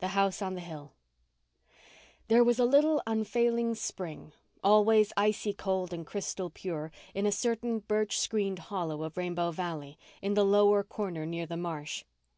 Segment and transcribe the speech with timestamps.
[0.00, 0.92] THE HOUSE ON THE HILL
[2.28, 7.78] There was a little unfailing spring, always icy cold and crystal pure, in a certain
[7.78, 12.04] birch screened hollow of Rainbow Valley in the lower corner near the marsh.